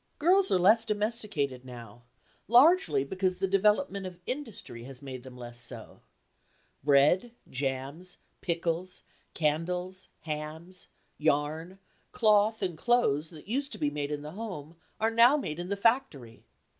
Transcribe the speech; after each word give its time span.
Girls 0.17 0.49
are 0.51 0.57
less 0.57 0.83
domesticated 0.83 1.63
now, 1.63 2.01
largely 2.47 3.03
because 3.03 3.35
the 3.35 3.47
development 3.47 4.07
of 4.07 4.17
industry 4.25 4.83
has 4.85 5.03
made 5.03 5.21
them 5.21 5.37
less 5.37 5.59
so. 5.59 6.01
Bread, 6.83 7.33
jams, 7.47 8.17
pickles, 8.41 9.03
candles, 9.35 10.09
hams, 10.21 10.87
yarn, 11.19 11.77
cloth 12.13 12.63
and 12.63 12.75
clothes 12.75 13.29
that 13.29 13.47
used 13.47 13.71
to 13.73 13.77
be 13.77 13.91
made 13.91 14.09
in 14.09 14.23
the 14.23 14.31
home 14.31 14.75
are 14.99 15.11
now 15.11 15.37
made 15.37 15.59
in 15.59 15.69
the 15.69 15.77
factory. 15.77 16.45